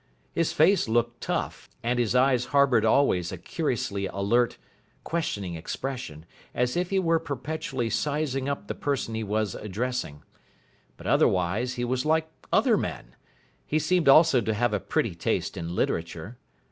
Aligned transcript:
His 0.33 0.51
face 0.51 0.89
looked 0.89 1.21
tough, 1.21 1.69
and 1.83 1.99
his 1.99 2.15
eyes 2.15 2.45
harboured 2.45 2.85
always 2.85 3.31
a 3.31 3.37
curiously 3.37 4.07
alert, 4.07 4.57
questioning 5.03 5.53
expression, 5.53 6.25
as 6.55 6.75
if 6.75 6.89
he 6.89 6.97
were 6.97 7.19
perpetually 7.19 7.87
"sizing 7.91 8.49
up" 8.49 8.65
the 8.65 8.73
person 8.73 9.13
he 9.13 9.23
was 9.23 9.53
addressing. 9.53 10.23
But 10.97 11.05
otherwise 11.05 11.75
he 11.75 11.85
was 11.85 12.03
like 12.03 12.27
other 12.51 12.77
men. 12.77 13.15
He 13.63 13.77
seemed 13.77 14.09
also 14.09 14.41
to 14.41 14.55
have 14.55 14.73
a 14.73 14.79
pretty 14.79 15.13
taste 15.13 15.55
in 15.55 15.75
Literature. 15.75 16.39